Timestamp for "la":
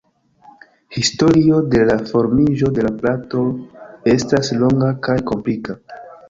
1.89-1.97, 2.87-2.93